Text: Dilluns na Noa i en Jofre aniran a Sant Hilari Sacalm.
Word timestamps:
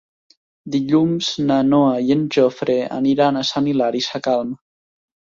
Dilluns 0.75 1.27
na 1.49 1.57
Noa 1.67 1.91
i 2.07 2.15
en 2.15 2.23
Jofre 2.37 2.77
aniran 2.95 3.37
a 3.37 3.43
Sant 3.51 3.69
Hilari 3.73 4.01
Sacalm. 4.07 4.57